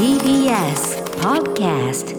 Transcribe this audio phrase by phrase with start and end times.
[0.00, 2.16] TBS Podcast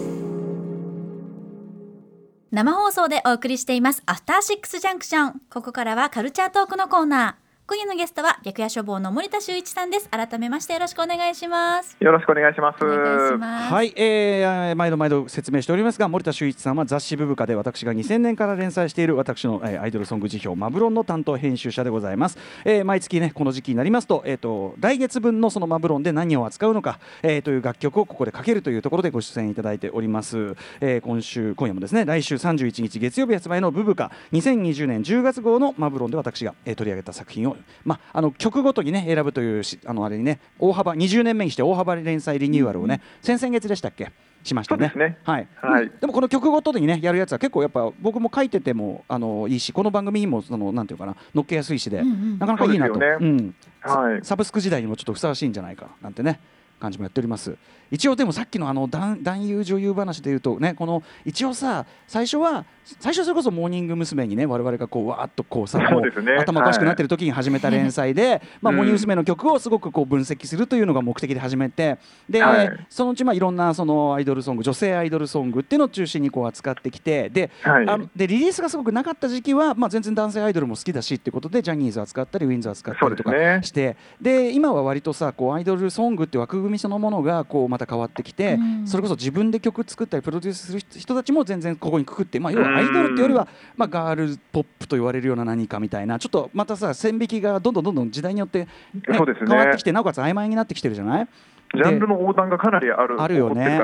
[2.52, 4.04] 生放送でお送りしています。
[4.06, 5.42] アフターシックスジャンクション。
[5.50, 7.41] ここからはカルチャートークのコーナー。
[7.72, 10.06] 今夜のゲストは白夜処方の森田修一さんです。
[10.10, 11.96] 改めましてよろしくお願いします。
[12.00, 12.84] よろしくお願いします。
[12.84, 13.72] お願いします。
[13.72, 44.10] はい、えー、毎度毎度説明しておりますが森田修一さんは雑誌ブブカで私が2000年から連載している私の、えーアイドルソング辞表マブロンの担当編集者でございます、えー毎月ねこの時期になりますと,、えー、と来月分のそのマブロンで何を扱うのか、えーという楽曲をここでかけるというところでご出演いただいております、えー今週今夜もですね来週31日月曜日発売のブブカ2020年10月号のマブロンで私が、えー取り上げた作品をまああの曲ごとにね選ぶというしあのあれにね大幅20年目にして大幅連載リニューアルをね、先々月でしたっけ？
[44.44, 44.92] しましたね。
[44.96, 45.48] ねはい。
[45.54, 52.98] はいでもこの曲ごとにねやるやつは結構やっぱ僕も書いててもあのいいしこの番組にもそのなんていうかな乗っけやすいしで、うんうんなかなかいいなと。
[52.98, 53.54] ねうん。
[53.82, 54.24] はい。
[54.24, 56.40] サブスク時代にもちょっとふさわしいんじゃないかなんてね
[56.82, 57.56] 感じもやっております。
[57.90, 64.26] 一応でもさっきのあの男男優女優話でいうとねこの一応さ最初は最初それこそモーニング娘。
[64.26, 66.32] にね我々がこうわーっとこうさうですね。
[66.38, 68.76] 頭おかしくなってる時に始めた連載で、まあ、うん。
[68.78, 69.12] モーニング娘。
[69.12, 72.86] の曲をすごくこう分析するというのが目的で始めてで、はい。
[72.88, 77.88] そのうちまあいろんなそのアイドルソング女性アイドルソングっていうのを中心にこう扱ってきてで,、はい。
[77.88, 88.86] あのでリリースがすごくなかった時期は、まあ、全然男性アイドルも好きだしっていうことでジャニーズ扱ったりウィンズ扱ったりとかしてで今は割とさこうアイドルソングって枠組みそのものがこうまた変わってきて、うん。
[88.86, 98.68] それこそ自分で曲作ったりプロデュースする人たちも全然ここにくくって、まあ、要はアイドルっていうよりは、まあ、ガールポップと言われるような何かみたいなちょっとまたさ線引きがどんどんどんどん時代によって、ね。
[99.04, 99.24] 変わ
[99.68, 101.28] ってきてなおかつ曖昧になってきてるじゃない？
[101.74, 103.20] ジャンルの横断がかなりある。
[103.20, 103.78] あるよねね。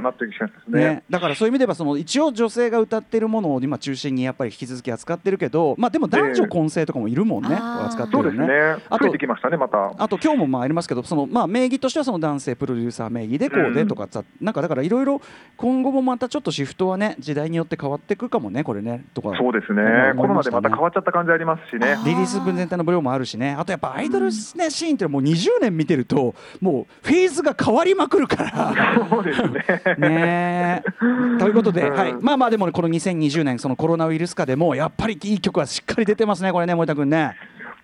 [0.69, 8.83] ね、だからそういう意味ではその一応女性が歌ってるものを今中心にやっぱり引き続き扱ってるけど、まあ、でも男女混声とかもいるもんね、あー扱ってそうですねるよね。。
[8.89, 9.93] あと増えてきましたね、また。
[9.97, 15.21] あと今日もまあありますけどその、まあ、名義としてはその男性プロデューサー名義でこうでとかさ、なんかだからいろいろ
[15.57, 20.17] 今後もまたちょっとシフトはね時代によって変わっていくかもねこれねとかそうですねうん。
[20.17, 21.97] コロナでまた変わっちゃった感じありますしね。
[22.05, 24.33] リリース分全体のブローもあるしねあとやっぱアイドル、ね
[24.71, 29.07] シーンってもう20年見てるともうフェーズが変わりまくるから。
[29.09, 29.65] そうですね。
[29.99, 37.37] ねえということで、うんはい、まあまあでもねこの2020年そのコロナウイルス禍でもやっぱりいい曲はしっかり出てますねこれね森田君ね。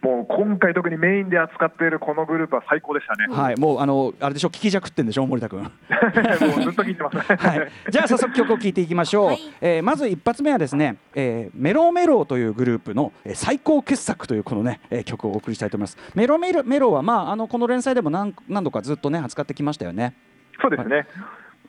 [0.04, 3.34] もう今回特にメインで扱っているこのグループは最高でしたね。
[3.34, 5.62] はいもうあのあれでしょ聞き弱ってんでしょ森田君。
[5.65, 7.16] もうずっと聞いてます。
[7.16, 20.14] はい、じゃあ早速曲を聴いていきましょう、はいえーまず一発目はですね、えーメロメロというグループの、えー最高傑作というこのね、えー曲をお送りしたいと思いますメロメロメロはまああのこの連載でも何何度かずっとね扱ってきましたよね
[20.60, 21.06] そうですね。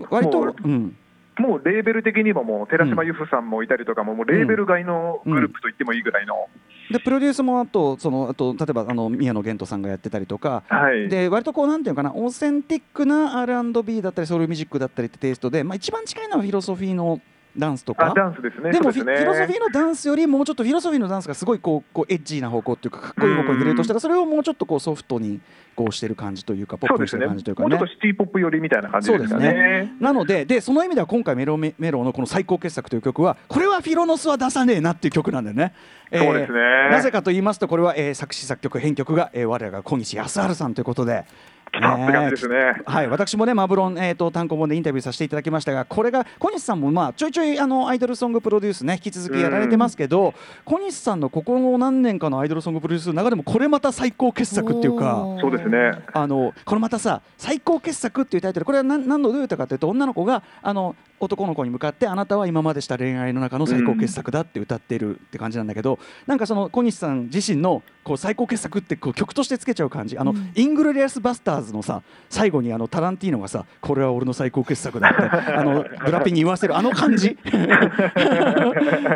[0.10, 0.98] 割ともううん
[1.38, 6.48] もうレーベル的にももう寺島由布さんもいたりとかももうレーベル外のグループと言ってもいいぐらいの、
[6.92, 10.64] でプロデュースもあとそのあと例えばあの宮野源人さんがやってたりとか。
[10.70, 17.20] はい、で割とこうなんていうのかなオーセンティックな R&B だったりソウルミュージックだったりってテイストで、まあ、一番近いのはフィロソフィーの
[17.58, 18.12] ダンスとか？
[18.12, 18.72] あダンスですね。
[18.72, 25.40] でもそうですねフィフィロソフィーのダンスよりもうちょっとフィロソフィーのダンスがすごいこうこうエッジーな方向っていうかかっこいい方向に触れるとしたらそれをもうちょっとこうソフトに
[25.76, 29.94] こうしてる感じというかポップにしてる感じというかねっとシティポップ寄りみたいな感じでですすねかね。
[30.00, 35.74] なのででその意味では今回メロメメロのこの最高傑作という曲はこれはフィロノスは出さねえなっていう曲なんだよね。
[36.12, 36.60] えーそうですね
[36.92, 41.26] なぜかと言いますとこれは、えー作詞作曲編曲が、えー我らが小西康治さんということで。
[41.76, 42.82] 来たって感じですね。
[42.86, 55.26] はい、私もねマブロン、えー、と単行本でインタビューさせていただきましたがこれが小西さんも、まあ、ちょいちょいあのアイドルソングプロデュースね引き続きやられてますけど小西さんのここの何年かのアイドルソングプロデュースの中でもこれまた最高傑作っていうか。
[55.42, 55.92] そうですね。
[56.14, 70.18] あのこれまたさ「最高傑作」っていうタイトルこれは何何のどういう歌かというと女の子があの男の子に向かって「あなたは今までした恋愛の中の最高傑作だ」って歌ってるって感じなんだけど、なんかその小西さん自身のこう最高傑作ってこう曲としてつけちゃう感じ。
[70.18, 70.52] あの、うん。
[70.54, 75.24] イングロリアス・バスターズのさ最後にあのタランティーノがさ「これは俺の最高傑作だ」って
[75.58, 77.38] あのブラピに言わせるあの感じ。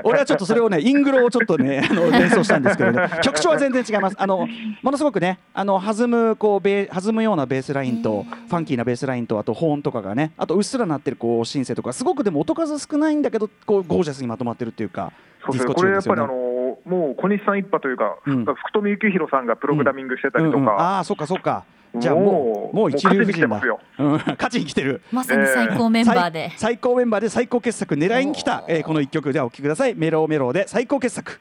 [0.03, 4.15] 俺はちょっとそれをねイングロをちょっとねあの連想したんですけどね曲調は全然違います。
[4.17, 4.47] あの
[4.81, 15.11] ものすごくねあの弾むこうベ弾むようなベースラインとファンキーなベースラインとあとホーンとかがねあとうっすら鳴ってるこうシンセとかすごくでも音数少ないんだけどこうゴージャスにまとまってるっていうか
[15.45, 15.73] そうですね。
[15.73, 16.95] ディスコこれやっぱりあチューンですよね。
[16.95, 18.45] のもう小西さん一派というか、うん。
[18.45, 21.65] 福富幸宏さんがプログラミングしてたりとうんうんか、ああそっかそっか。
[21.97, 23.79] じゃあももううもう一流夫人だ勝ちに来てますよ。
[23.97, 24.11] うん。
[24.13, 25.01] 勝ちに来てる。
[25.11, 29.33] まさに最高メンバーで、最最高メンバーで最高傑作狙いに来た、えーこの一曲。
[29.33, 29.95] ではお聴きください。
[29.95, 31.39] メロメロで最高傑作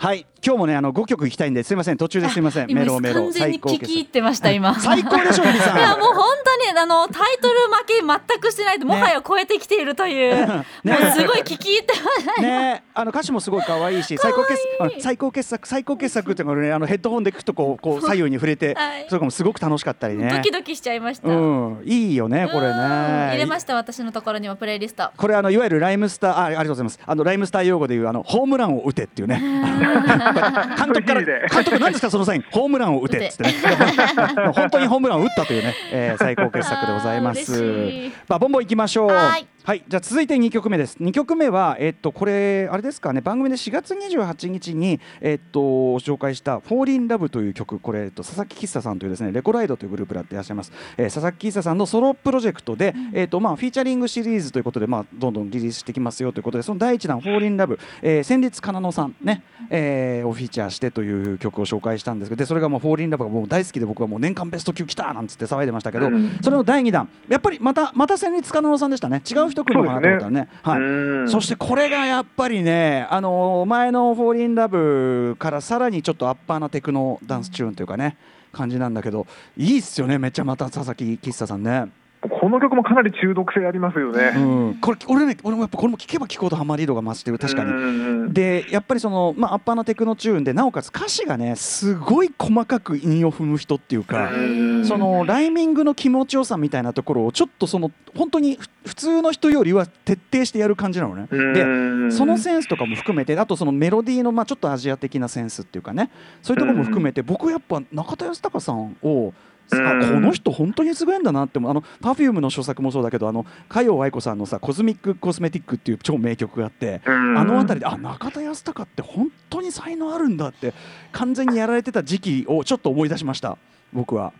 [0.00, 0.24] はい。
[0.42, 1.98] 今日もねあの5曲いきたいんですいません。
[1.98, 2.70] 途中ですいません。
[2.70, 3.24] 今メロメロ。
[3.24, 4.74] 完全に聞き入ってました今。
[4.80, 5.78] 最高でしょさん。
[5.78, 10.64] いやもう本当にあのタイトル負け全くしてないともはや超えてきているという、 ね。
[10.84, 12.82] もうすごい聞き入ってますね。
[12.94, 19.04] あの歌詞もすごい可愛いし最高傑あの最高傑作最高傑作っていうのがねあのヘッドホンで聞くとこうこう左右に触れて、はい。
[19.06, 20.30] それかもすごく楽しかったりね。
[20.34, 21.82] ドキドキしちゃいました、うん。
[21.84, 22.72] いいよねこれうん。
[22.72, 25.10] 入れねました私のところにもプレイリスト。
[25.14, 26.98] これあのいわゆるライムスターあありがとうございます。
[27.04, 29.89] あのライムスター用語でいうあのホームランを打てっていうね
[30.76, 33.54] 監督から監督何ですかそのサインホームランを打てっつってね。
[34.54, 37.52] 本当にホームランを打ったというね、えー最高傑作でございます。
[37.54, 38.12] あ ー嬉しい。
[38.28, 39.10] まあボンボン行きましょう。
[39.10, 39.46] はい。
[39.62, 40.96] はい、じゃあ続いて2曲目です。
[41.00, 50.72] 2曲目は、えっと、これ、あれですかね、番組で4月28日に、えっと、紹介した、フォーリンラブという曲、これ、えっと、佐々木喫茶さんというですね、レコライドというグループでやっていらっしゃいます。
[50.96, 59.79] えー佐々木喫茶さんのソロプロジェクトで、えっと、まあ、フィーチャリングシリーズということで、まあ、どんどんリリースしてきますよということで、その第1弾、フォーリンラブ、えー、先日、かなのさんね、えー
[60.24, 69.22] をフィーチャーしてという曲を紹介したんですけど、で、それがもう、フォーリンラブがもう大好きで、僕はもう年間ベスト級来たなんつって騒いでましたけど、うんそれの第2弾、やっぱりまた、また先日、かなのさんでしたね。
[69.30, 70.48] 違う人来るのと思ったらね。
[70.62, 70.80] はい。
[70.80, 70.82] う
[71.24, 78.16] んそしてこれがやっぱりね、あの前の「フォーリンラブからさらにちょっとアッパーなテクノダンスチューンというかね
[78.52, 79.26] 感じなんだけど
[79.56, 81.86] いいっすよねめっちゃまた佐々木喫茶さんね。
[82.22, 84.30] この曲もかなり中毒性ありますようね。
[84.72, 87.72] ん、これ俺ね俺もやっぱこれも聴けば聴くほどハマり度が増してる確かに。
[87.72, 94.30] にでやっぱりその、まあ、アッパーなテクノチューンでなおかつ歌詞がねすごい細かく韻を踏む人っていうか。
[94.32, 101.26] うんそのライミングの気持ちよさみたいなところをちょっとその本当にふ普通の人よりは徹底してやる感じなのね。
[101.30, 106.10] ででそのセンスとかも含めてあとそのメロディーのまあちょっとアジア的なセンスっていうかね
[106.42, 109.32] そういうところも含めて僕やっぱ中田泰孝さんを
[109.76, 110.00] あうん。
[110.14, 117.10] この人本当にすごいんだなってあの Perfume の著作もそうだけどあの加陽愛子さんのさ「コズミック・コスメティック」っていう超名曲があってあ
[117.44, 120.74] の辺りであ中田泰孝って本当に才能あるんだって
[121.12, 123.56] 完全にやられてた時期をちょっと思い出しました
[123.92, 124.32] 僕は。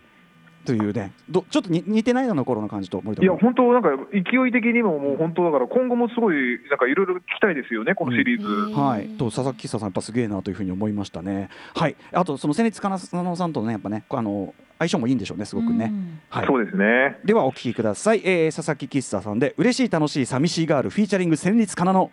[0.65, 6.35] というねどちょっとに似てないあの頃の感じと森田いや君本当なんか勢い的にももう本当だから今後もすごい
[6.69, 8.47] なんかいろいろ期待ですよねこのシリーズ。
[8.47, 11.49] うんはい、と佐々木久さんやっぱすげえなというふうに思いましたね。
[11.75, 15.85] はい、あとその先日かなのさんとのねやっぱねあの相性もいいんでしょうねすごくね。
[15.85, 16.47] うんはい。
[16.47, 17.17] そうですね。
[17.25, 22.11] ではお聞きください、えー、佐々木喫茶さんで嬉しい楽しい寂しいガールフィーチャリング戦慄かなの。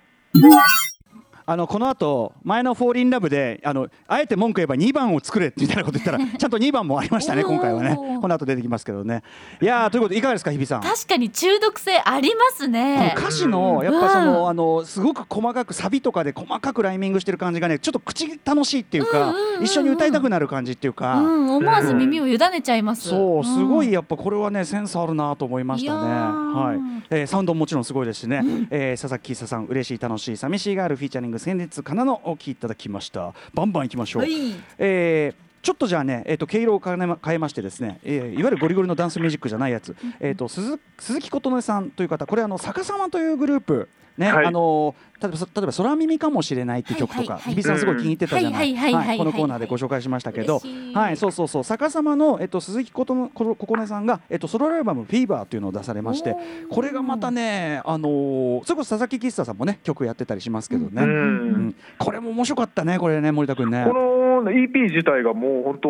[1.51, 7.97] あのこの後前の「フォーリンラブであのあえて文句言えば2番を作れみたいなこと言ったら ちゃんと2番もありましたね今回はね。
[8.21, 9.23] この後出てきますけどね。
[9.63, 10.83] いやーということでいかがですか日比さん。
[10.83, 13.15] 確かに中毒性ありますね。
[13.17, 14.25] 歌詞のやっぱそうん。
[14.27, 19.65] のあのすごく細かくサビとかで細かくライミングしてる感じがねちょっと口楽しいっていうかうんうんうんうん。
[19.65, 23.09] 一緒に歌いたくなる感じっていううかん、思わず耳を委ねちゃいます。
[23.09, 25.99] そうすごいんやっぱこれはねセンスあるなと思いましたね。
[26.11, 27.03] はい。
[27.11, 28.43] えーサウンドももちろんすごいですしね。
[28.71, 33.35] えー佐々木久さん嬉しい楽しい寂しいガールフィーチャリング先日かなのお聴きいただきました。
[33.55, 34.23] バンバンいきましょう。
[34.23, 34.55] はい。
[34.79, 43.89] えーちょっとじゃあね、えー、と毛色を変えま変えましてですね、えーいわゆるゴリゴリのダンスミュージックじゃないやつ、えー、と鈴鈴木琴音さんという方これあの逆さまというグループ
[44.19, 44.47] ね、はい。
[44.47, 47.55] あの例えばそ例えば空耳かもしれないっていう曲とか、はいはいはい。
[47.55, 50.61] 日比さんすごい気に入ってたじゃなはいこのコーナーでご紹介しましたけど。
[50.95, 51.65] はい、そうそうそう。
[51.65, 56.37] 逆さまのえっと鈴木琴音ここねさんがえっとソロアルバムフィーバーというのを出されまして、
[56.71, 61.03] これがまたねあのーそれこそ佐々木喫茶さんもね曲やってたりしますけどね。
[61.03, 61.75] ううんん。
[61.99, 63.85] これも面白かったねこれね森田君ね。
[63.87, 65.89] この EP 自体がもう本当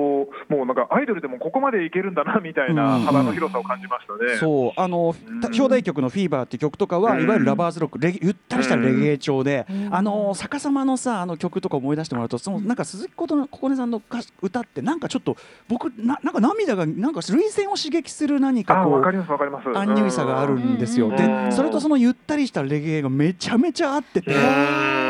[0.54, 4.36] もうなんかアイドルでもここまでいけるんだなみたいな幅の広さを感じましたね。
[4.38, 4.72] そう。
[4.80, 5.40] あのうん。
[5.40, 7.22] た表題曲の「フィーバーっていう曲とかはうん。
[7.24, 9.94] いわゆるラバーズロックレゲゆったりしたレゲエ調でうん。
[9.94, 15.36] あの逆さまのさあの曲とか思い出してもらうとそのなんか鈴木琴音ここねさんの歌詞歌ってなんかちょっと
[15.68, 19.68] 僕ななんか涙がなんか涙腺を刺激する何かこうあわかりますわかります。
[19.76, 21.08] アンニュイさがあるんですよ。
[21.08, 21.16] うん。
[21.16, 21.52] でうん。
[21.52, 24.34] それとそのゆったりしたレゲエがめちゃめちゃ合ってて。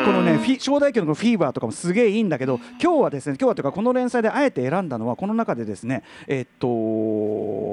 [0.09, 6.67] このねフィ正代曲のフィーバーとかもすげえいいんだけど今日はですね今日はというかこの連載であえて選んだのはこの中でですねえっと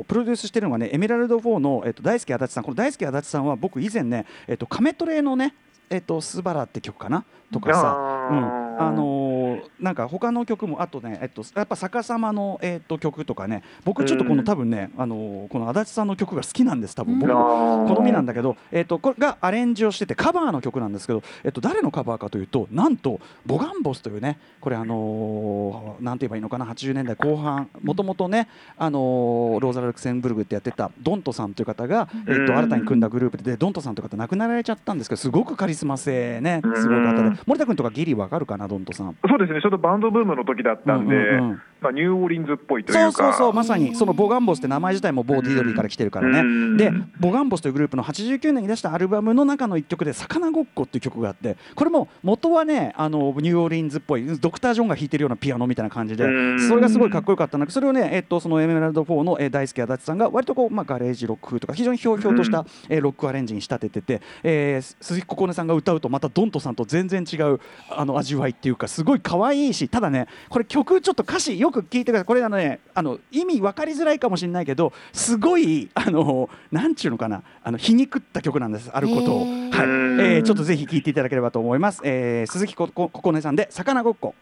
[0.08, 2.64] プロデュースしてるのがねエメラルド4の、えっと、大輔足立さん。
[2.66, 5.56] この大輔足立さんは僕以前ね、えっと、カメトレのね
[5.88, 7.24] えっと、スバラって曲かな？
[7.54, 9.36] とかさ、うん、あのー
[9.80, 14.44] なんか他の曲もあとね、えっと、やっぱ逆さまの、えっと、曲とかね僕ちょっとこの、うん。
[14.44, 17.20] 多分ね、あのーこの足立さんの曲が好きなんです多分。
[17.20, 17.96] 僕うん。
[17.96, 18.26] 好みなんだ。
[18.26, 36.76] だけど、えっとこれがアレンジをしててカバーの曲なんですけど、えっと誰のカバーかというとなんとボガンボスというねこれあのーなんて言えばいいのかな80年代後半もともとね、あのーローザ・ルクセンブルグってやってたドントさんという方が、えっとうん新たに組んだグループででドントさんという方亡くなられちゃったんですけどすごくカリスマ性ねうん。
[36.76, 39.16] すごい方で森田君とかギリわかるかなドントさん。
[39.28, 39.62] そうですね。
[39.62, 41.62] ちょっとバンドブームの時だったんで、うんうんうんまあ、
[41.92, 43.00] ニューオーリンズっぽいというか。
[43.00, 46.78] そうそうそうまさにそのボ・ガンボスって名前自体もボー・ディドリーから来てるからね、うん。
[46.78, 56.60] でボ・ガンボスというグループの89年に出したアルバムの中の一曲で「魚ごっこ」っていう曲があってこれも元はねあのニューオーリンズっぽいドクター・ジョンが弾いてるようなピアノみたいな感じでうん。
[56.60, 72.26] それがすごいかっこよかったんだけどそれをね、えっと、そのエメラルド4の、えー大好き足立さんが割とこう、まあ、ガレージロック風とか非常にひょうひょうとした、えーロックアレンジに仕立ててて、えー鈴木ここねさんが歌うとまたどんとさんと全然違うあの味わいっていうかすごい可愛いしただねこれ曲ちょっと歌詞よく聞いてください。
[72.26, 78.90] これあのねあの意味分かりづらいかもしれないけどすごいあのなんちゅうのかなあの皮肉った曲なんです。
[78.92, 79.48] あることを、はい。
[79.48, 84.36] えーちょっとぜひ聞いていただければと思います、えー鈴木ここここねさんで魚ごっこ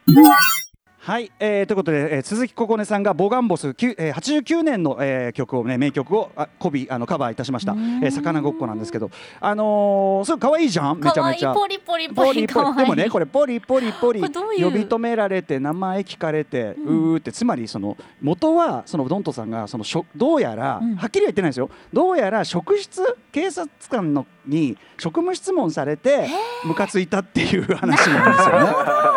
[1.06, 9.12] はい、えー、ということで、えー鈴木ここねさんがボガンボス、えー、89年の、えー曲をね名曲をあコビあのカバーいたしました、えー、魚ごっこなんですけど。
[9.42, 11.02] あのー、すごい可愛いじゃん？
[11.02, 11.54] めちゃめちゃ。
[11.54, 14.22] ポリポリポポリでもねこれポリポリポリ。
[14.22, 14.28] 呼
[14.72, 20.96] び止められて名前聞かれて、うーってつまりその元はそのドントさんがそのしょどうやら、うん。
[20.96, 21.70] はっきりは言ってないですよ。
[21.92, 23.02] どうやら職質
[23.34, 26.28] 警察官のに職務質問されて
[26.66, 28.74] ムカついたっていう話なんですよね。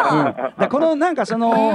[0.09, 1.75] うん、でこのなんかその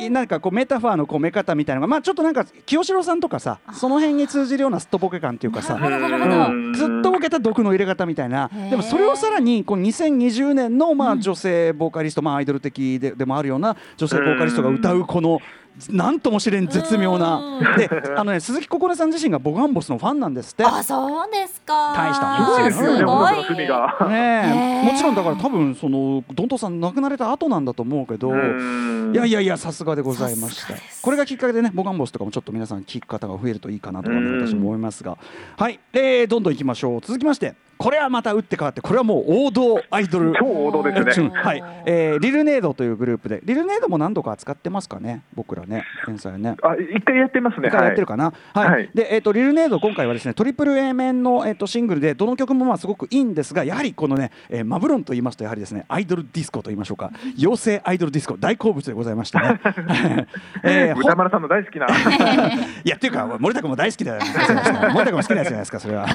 [0.00, 8.50] いなんかこうメタファーの込め方みたいなのがまあちょっとなんか清志郎さんとかさその辺に通じるようなすっとぼけ感っていうかさ、うん、ずっとぼけた毒の入れ方みたいな。
[8.70, 11.18] でもそれをさらにこう2020年のまうん。
[11.18, 15.40] あ女性ボーカリスト、まあアイドル的ででもあるような女性ボーカリストが歌うこの
[15.90, 17.36] なんともしれん絶妙な。
[17.36, 17.76] うん。
[17.76, 20.64] であのね鈴木ここねさん自身がボガンボスのファンなんですって。
[20.64, 21.94] あそうですか。
[21.94, 22.90] 大したもんですよ。
[22.90, 24.08] ねすごい音楽の趣味が。
[24.08, 24.86] ねえ。
[24.86, 28.30] へーもちろんだから多分そのドントさん亡くなられた後なんだと思うけど。
[28.30, 30.74] いやいやいやさすがでございました。
[31.02, 34.46] これがきっかけでねボガンボスとかもちょっと皆さん聞く方が増えるといいかなとかねうん。
[34.46, 35.18] 私も思いますが。
[35.56, 37.00] はい、えー、どんどんいきましょう。
[37.00, 40.34] 続きましてこれはまた打って変わってこれはもう王道アイドル。
[40.38, 41.28] 超王道ですね。
[41.28, 41.32] うん。
[41.32, 45.22] はい、えー、リルネードというグループでリルネードも何度か扱ってますかね？
[45.34, 46.56] 僕らね天才ね。
[46.62, 47.68] あ、一回やってますね。
[47.68, 48.70] 一回やってるかな、はい。
[48.70, 48.90] はい。
[48.94, 57.10] で、えー、とリルネード今回はですねトリプル A 面の、えー、とシングルでどの曲もまあすごくいいんですがやはりこのね、えーマブロンと言いますとやはりですねアイドルディスコと言いましょうか。
[57.38, 59.58] 妖精アイドルディスコ大好物でございましてね、
[60.62, 61.86] えーほ歌丸さんの大好きな。
[62.84, 64.26] いやっていうか森田君も大好きだよ、ね、
[64.92, 66.06] 森田君も好きなやつじゃないですかそれは。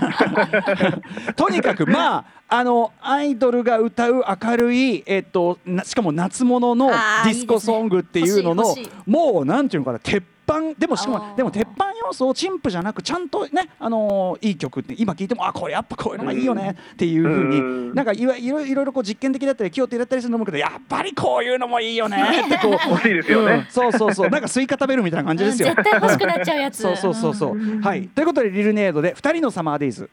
[1.35, 23.67] と にかくまあ あのアイドルが歌う明るい、えっと、なしかも夏物のディスコソングっていうののねもうなんていうのかな鉄板でもしかもでも鉄板要素を陳腐じゃなくちゃんとね、あのーいい曲って今聞いてもあこれやっぱこういうのがいいよねっていうふうにうんなんかいわいろいろいろこう実験的だったり気を手だったりするのもけどやっぱりこういうのもいいよねってこう欲しいですようんね。
[23.71, 25.75] そうそうそうなんかスイカ食べるみたいな感じですようん。
[25.75, 27.55] 絶対欲しくなっちゃうやつそうそうそうそう。
[27.55, 28.07] んはい。
[28.09, 30.09] ということでリルネードで2人のサマーデイズ。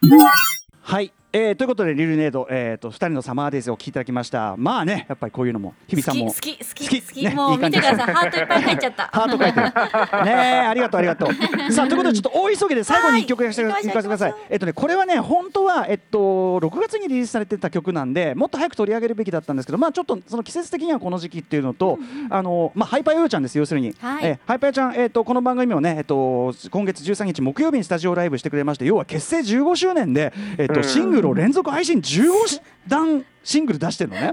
[0.81, 1.13] はい。
[1.35, 4.55] えー、ということでリルネード、えー、と2人のサマーデイズを聞いていただきました。
[4.59, 8.15] まあねやっぱりこういうのも日比さんも好き好き好き好きねもいうい感じ見てください。
[8.15, 9.05] ハートいっぱい入っちゃった。
[9.05, 10.25] ハート書いてる。
[10.27, 11.73] ねえ、ありがとう、ありがとう。
[11.73, 14.35] さあ、ということで、ちょっと大急ぎで最後に一曲やらせてはい行かせてください。
[14.51, 16.19] えっとね、これはね、本当は、えっと、
[16.61, 21.99] 6月にリリースされてた曲なんで、もっと早く取り上げるべきだったんですけど、まあ、ちょっと、その季節的にはこの時期っていうのと、
[22.29, 23.95] あの、まあ、ハイパーヨーちゃんです、要するに。
[23.99, 24.27] はい。
[24.27, 30.85] えハイパーヨーちゃん、えっと、この番組をね、えっと、今月13日木曜日にスタジオライブしてくれまして、要は結成15周年で、えっと、うん。
[30.85, 34.33] シングルを連続配信15段シングル出してるのね。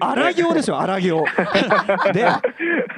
[0.00, 1.24] 荒行ですよ荒行
[2.14, 2.26] で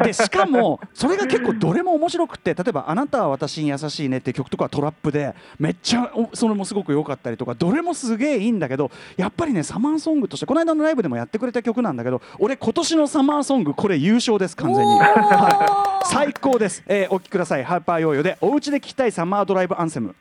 [0.04, 14.98] でしかもそれが結構どれも面白くて例えば「あなたは私に優しいね」って曲とかはトラップでめっちゃおそれもすごく良かったりとかどれもすげえいいんだけどやっぱりねサマーソングとしてこの間のライブでもやってくれた曲なんだけど俺今年のサマーソングこれ優勝です完全に。
[15.00, 16.06] はい。
[16.06, 17.64] 最高です、えーお聴きください。
[17.64, 20.14] ハーパーヨーヨーでお家で聴きたいサマードライブアンセム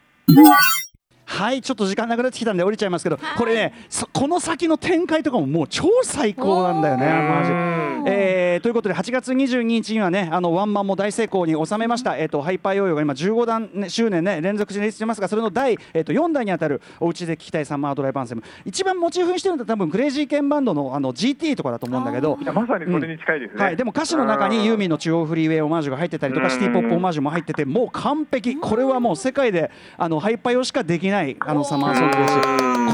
[1.30, 7.52] はいちょっと時間なくなってきたんで降りちゃいますけどこれねそこの先の展開とかももう超最高なんだよねマジ。
[7.52, 18.44] うんえーということで8月22日にはねあのワンマンも大成功に収めました、えー、とハイパーヨーヨーが今15段、ね、周年ね連続でリリースしてますがそれの第、えー、と4弾にあたるお家で聴きたいサマードライブアンセム。
[18.66, 23.64] 一番モチーフにしてるのは多分クレイジーケンバンドのあの GT とかだと思うんだけどいやまさにそれに近いですね。
[23.64, 26.52] はい、でも歌詞の中にユーミンの中央フリーウェイオマージュが入ってたりとかうん。
[26.52, 28.58] シティ・ポップオマージュも入っててもう完璧。
[28.58, 32.34] これはもう世界であのハイパー用しかできないあのサマーソングです。
[32.34, 32.40] し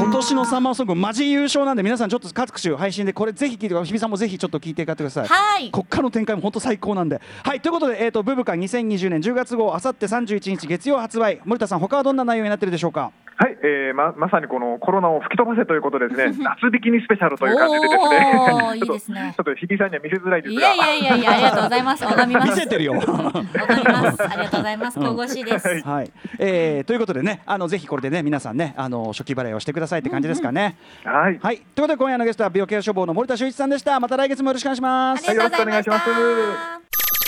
[0.04, 5.28] 今年のサマーソングマジ優勝なんで皆さんちょっと各種配信でこれぜひ聞いて日比さんもぜひちょっと聞いていかってください。
[5.28, 5.72] はい。
[5.72, 7.22] こっからの展開も本当最高なんで。
[7.44, 11.42] はいということで、えー、とブブカ2020年10月号あさって31日月曜発売。
[11.46, 13.12] 森田さん他はどんな内容になってるでしょうか？
[13.38, 19.34] はい、えー、ままさにこのコロナを吹き飛ばせということでですね、 夏ビキニスペシャルという感じでですね、おー いいですね。
[19.36, 22.06] ちょっとちょっと日比さんには見せづらいですが、いやいやいやありがとうございます。
[22.06, 22.94] 拝みます見せてるよ。
[22.94, 24.24] 拝みます。
[24.24, 25.00] ありがとうございます。
[25.00, 30.78] 神々しいです、はい、えーということでねあのぜひこれでね皆さんねあの初期払いをしてくださいって感じですかね。
[31.04, 34.00] はい、はい、ということで今夜のゲストは病気ケア処方の森田修一さんでした。
[34.00, 35.30] また来月もよろしくお願いします。
[35.30, 36.16] ありがとうございましはいよろしくお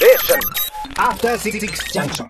[0.04, 0.68] 願いしたます。
[0.98, 1.60] After Six
[1.94, 2.30] Junction.